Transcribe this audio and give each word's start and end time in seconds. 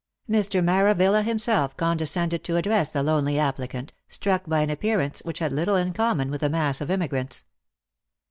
Mr. 0.27 0.63
Maravilla 0.63 1.21
himself 1.23 1.77
condescended 1.77 2.43
to 2.43 2.55
address 2.55 2.91
the 2.91 3.03
lonely 3.03 3.37
applicant, 3.37 3.93
struck 4.07 4.47
by 4.47 4.61
an 4.61 4.71
appearance 4.71 5.19
which 5.19 5.37
had 5.37 5.53
little 5.53 5.75
in 5.75 5.93
common 5.93 6.31
with 6.31 6.41
the 6.41 6.49
mass 6.49 6.81
of 6.81 6.89
emigrants. 6.89 7.45